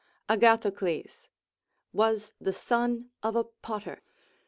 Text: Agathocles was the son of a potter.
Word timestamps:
Agathocles 0.27 1.29
was 1.93 2.33
the 2.41 2.51
son 2.53 3.11
of 3.21 3.35
a 3.35 3.43
potter. 3.43 4.01